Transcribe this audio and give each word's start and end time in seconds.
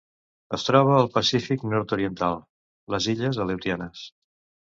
Es 0.57 0.63
troba 0.67 0.93
al 0.99 1.09
Pacífic 1.17 1.65
nord-oriental: 1.73 2.39
les 2.95 3.11
Illes 3.13 3.41
Aleutianes. 3.47 4.09